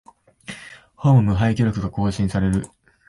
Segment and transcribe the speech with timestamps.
[0.95, 2.65] ホーム無敗記録が更新される